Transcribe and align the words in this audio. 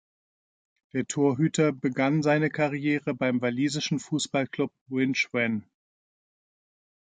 Der 0.93 1.05
Torhüter 1.05 1.71
begann 1.71 2.23
seine 2.23 2.49
Karriere 2.49 3.13
beim 3.13 3.39
walisischen 3.39 3.99
Fußballklub 3.99 4.71
Winch 4.87 5.29
Wen. 5.31 5.63